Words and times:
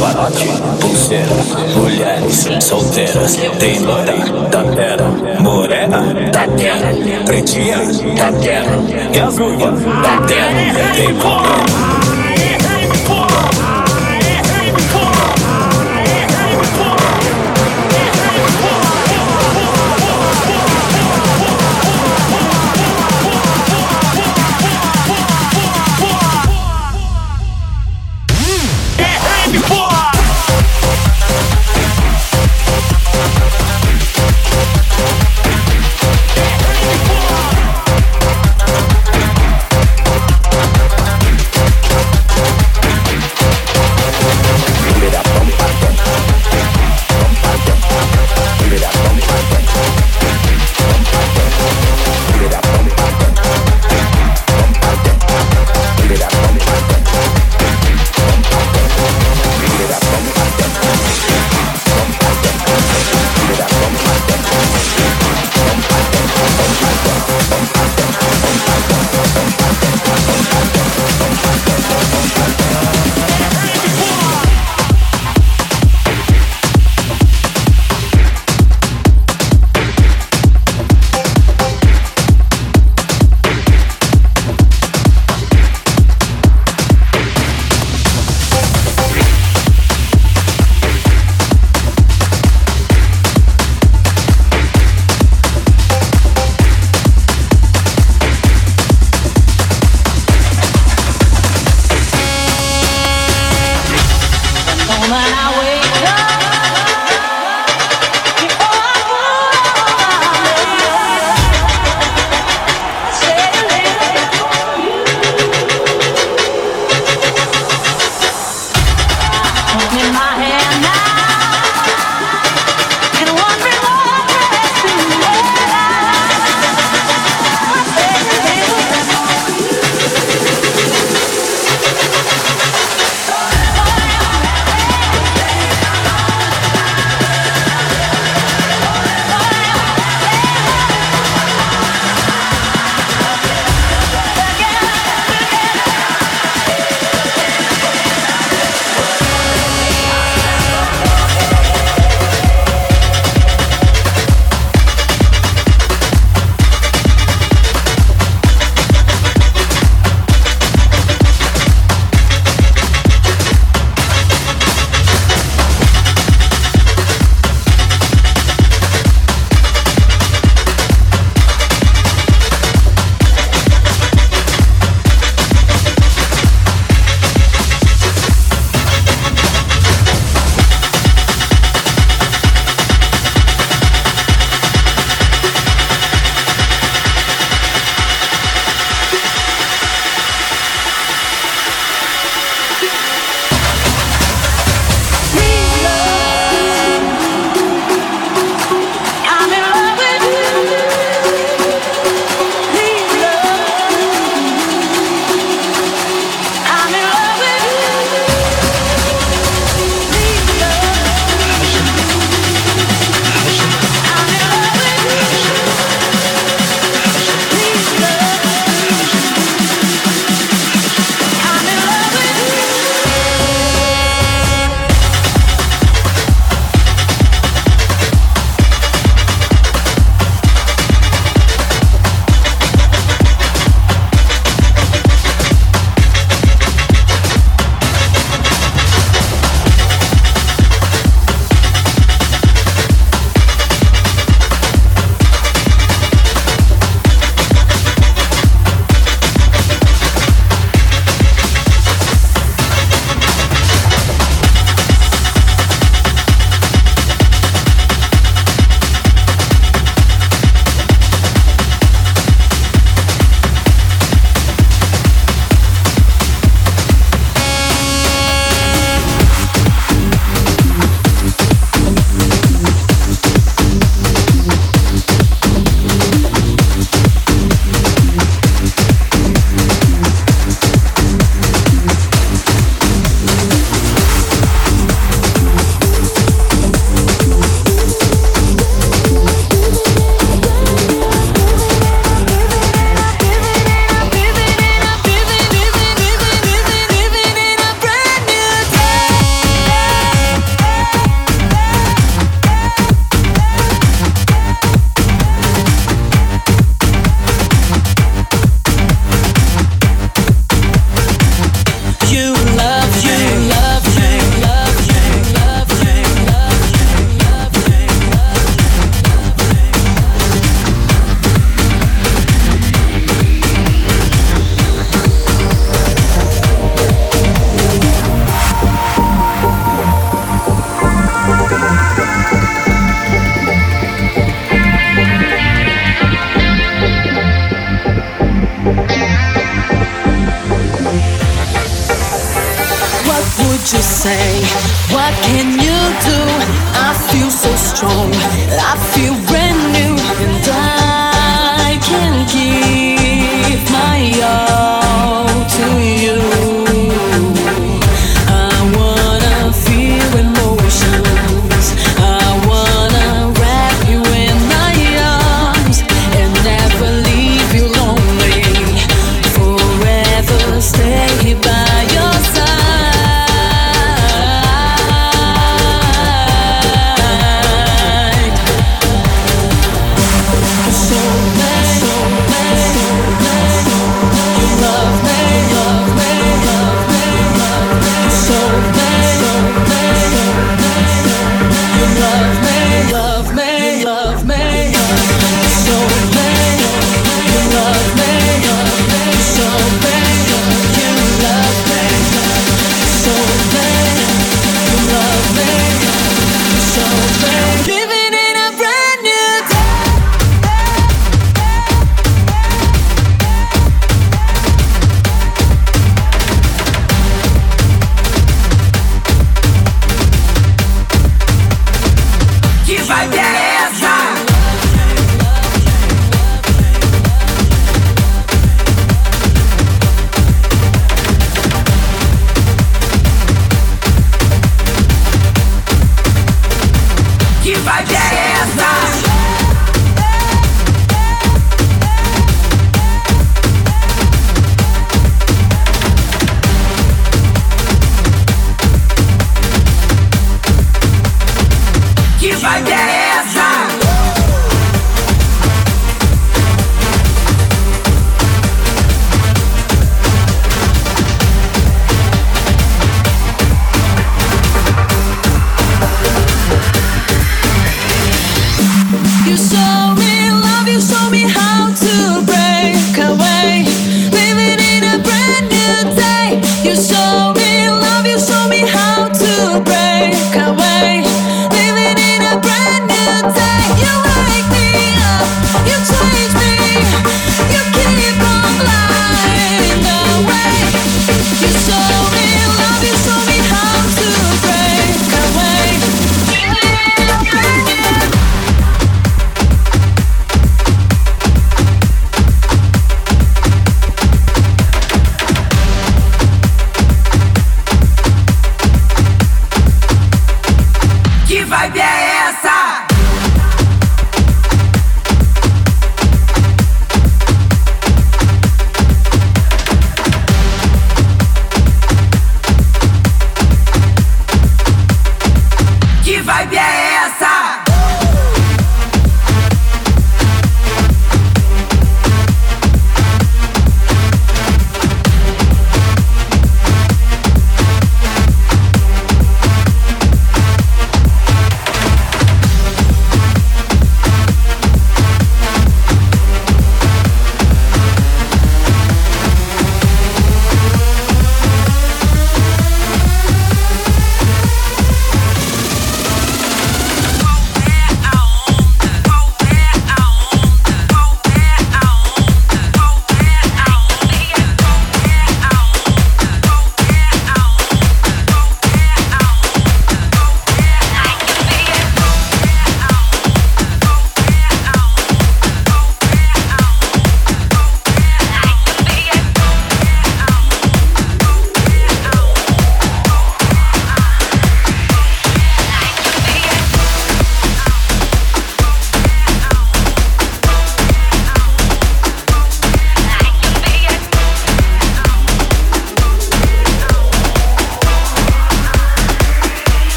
camarote, 0.00 0.48
pulseira, 0.80 1.26
mulheres 1.76 2.48
solteiras, 2.64 3.36
tem 3.58 3.80
loira 3.80 4.14
da 4.48 4.64
terra, 4.64 5.40
morena 5.40 6.02
da 6.32 6.48
terra, 6.56 6.90
pretinha 7.26 7.76
da 8.16 8.32
terra, 8.32 8.78
e 9.14 9.20
as 9.20 9.38
ruivas 9.38 9.80
da 9.80 10.26
terra, 10.26 10.92
tem 10.94 11.14
problema. 11.16 11.89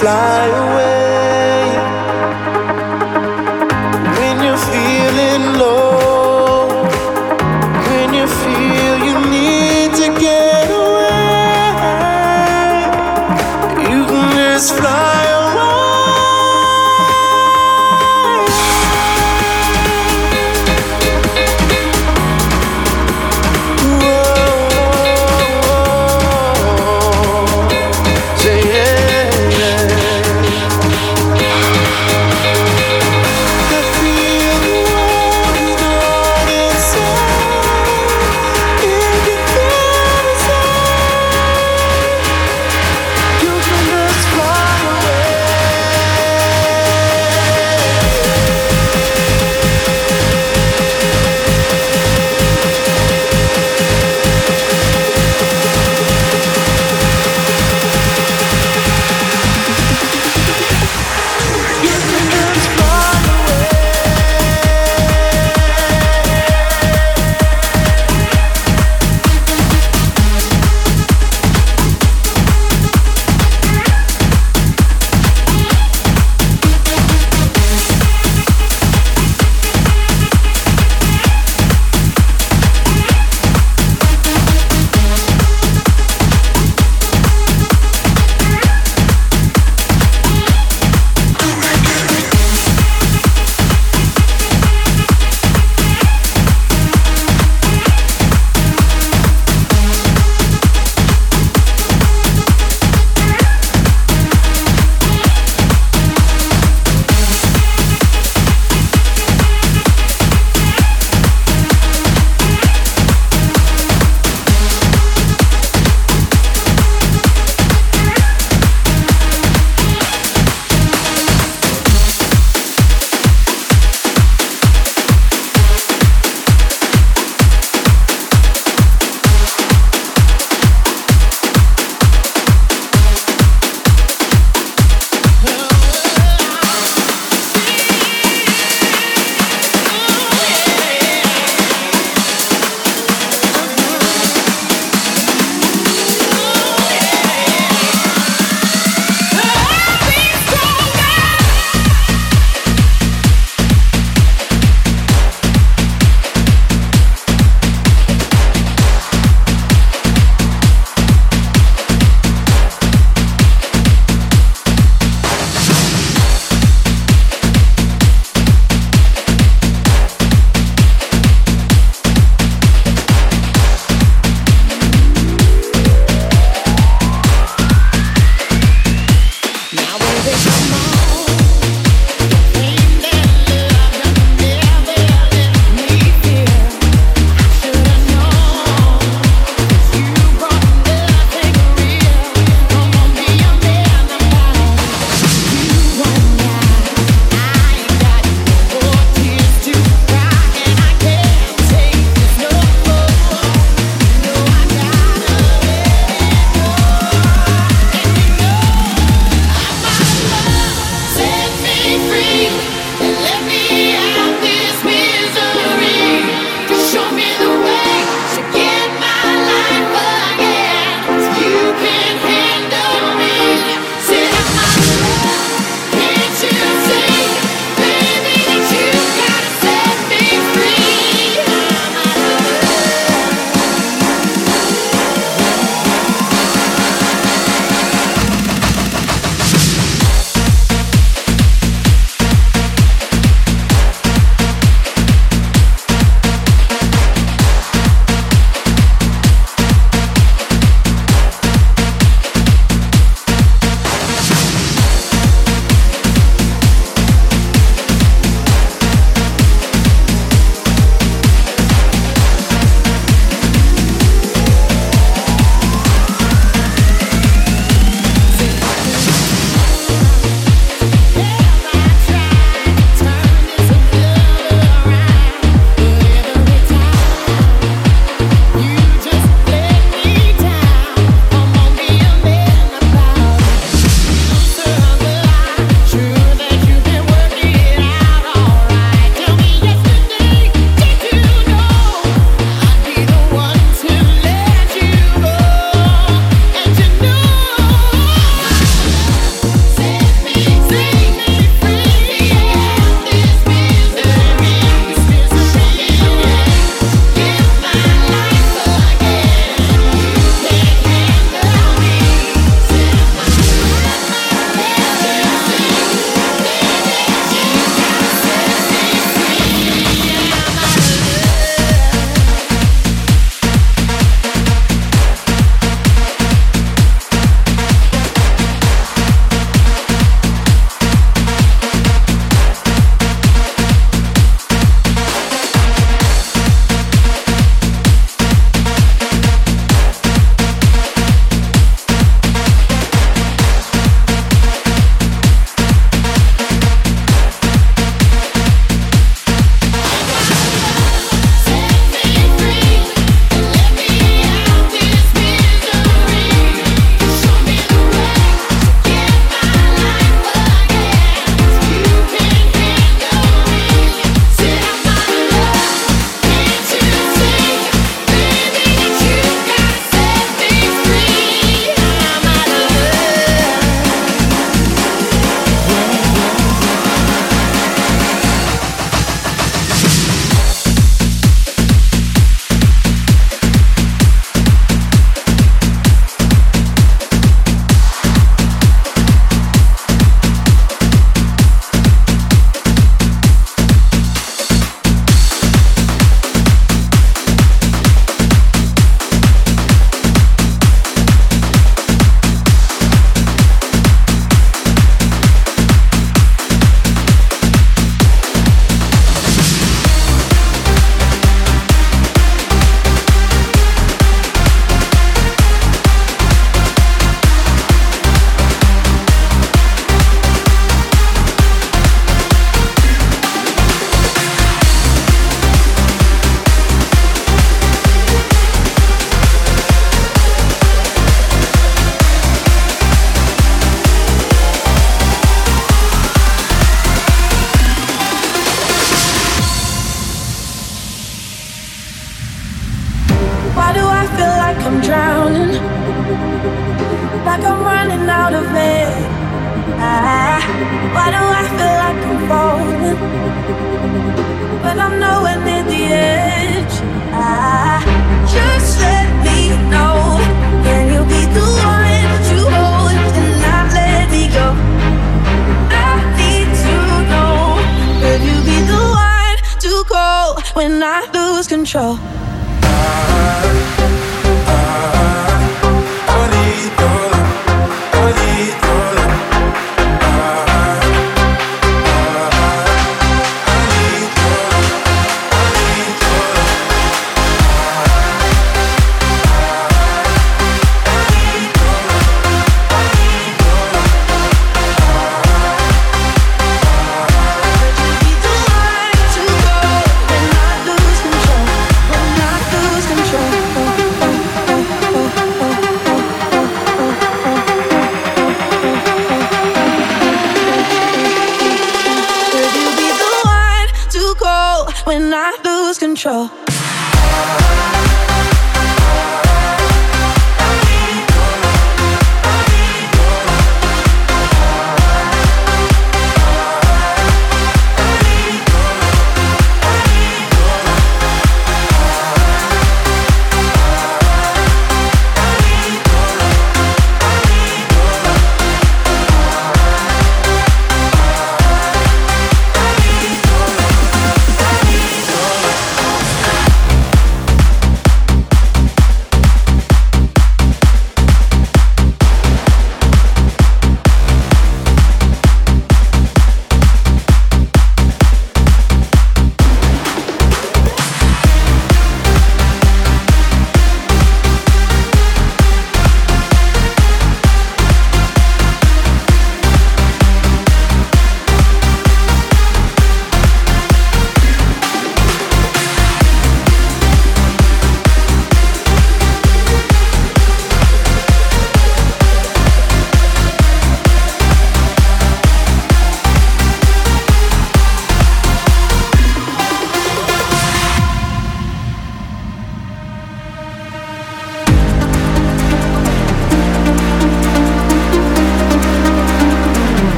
fly 0.00 0.46
away. 0.46 0.69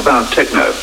about 0.00 0.32
techno. 0.32 0.79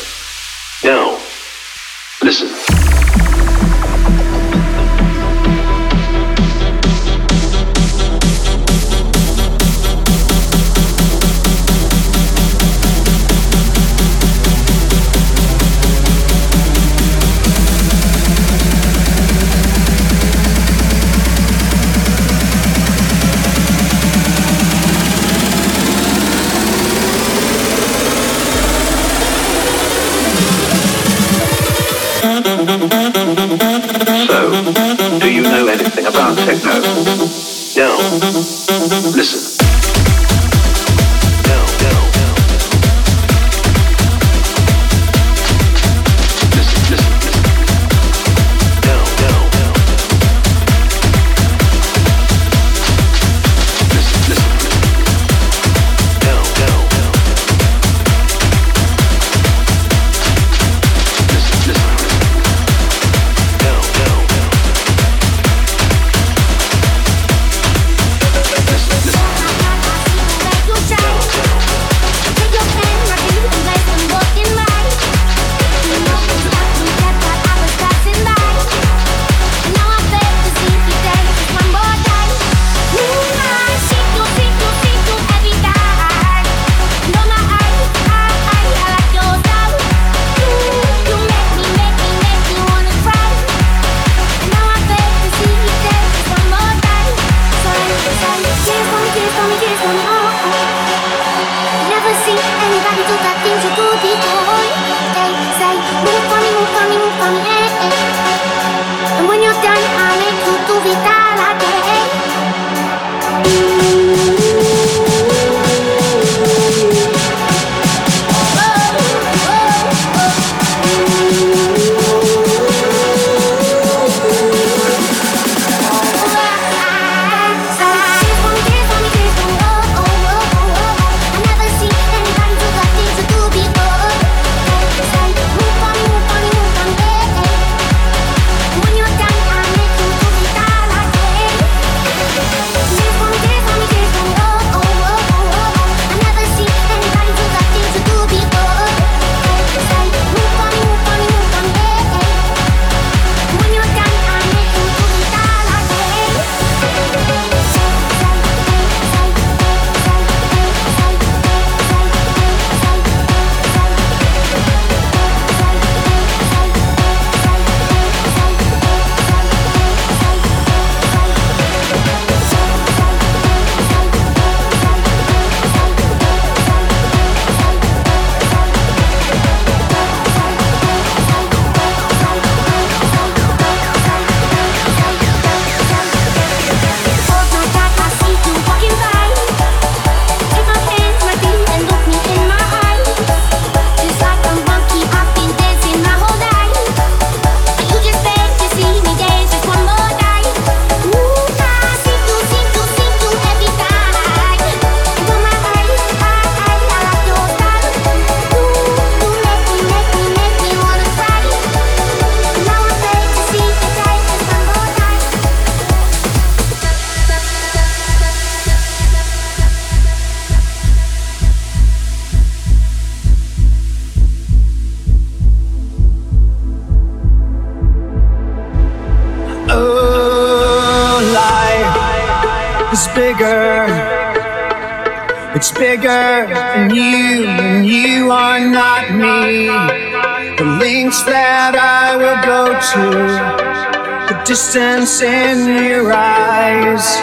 distance 244.48 245.20
in 245.20 245.84
your 245.84 246.10
eyes. 246.10 247.18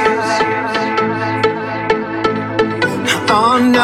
Oh 3.27 3.57
no, 3.57 3.81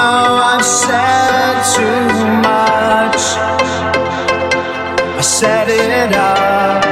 I've 0.54 0.64
said 0.64 1.64
too 1.74 2.06
much. 2.46 3.24
I 5.18 5.22
set 5.22 5.70
it 5.70 6.14
up. 6.14 6.84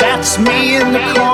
That's 0.00 0.38
me 0.40 0.74
in 0.74 0.92
the 0.92 0.98
corner. 1.14 1.33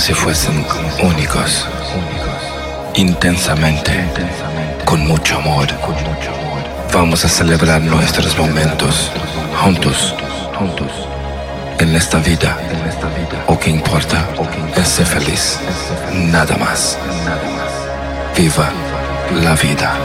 Si 0.00 0.14
fuesen 0.14 0.64
únicos, 1.02 1.66
intensamente, 2.94 3.92
con 4.86 5.06
mucho 5.06 5.36
amor. 5.36 5.66
Vamos 6.90 7.22
a 7.26 7.28
celebrar 7.28 7.82
nuestros 7.82 8.36
momentos 8.38 9.12
juntos. 9.60 10.14
En 11.78 11.94
esta 11.94 12.18
vida, 12.18 12.56
o 13.46 13.58
que 13.58 13.70
importa 13.70 14.26
es 14.74 14.88
ser 14.88 15.06
feliz, 15.06 15.58
nada 16.14 16.56
más. 16.56 16.98
Viva 18.34 18.70
la 19.42 19.54
vida. 19.54 19.96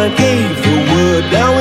I 0.00 0.08
gave 0.16 0.56
the 0.64 0.76
word. 0.94 1.24
Now 1.30 1.59